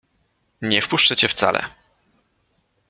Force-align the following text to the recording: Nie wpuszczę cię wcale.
Nie 0.61 0.81
wpuszczę 0.81 1.15
cię 1.15 1.27
wcale. 1.27 1.63